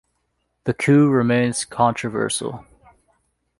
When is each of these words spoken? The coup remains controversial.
The 0.63 0.73
coup 0.73 1.09
remains 1.09 1.63
controversial. 1.63 2.65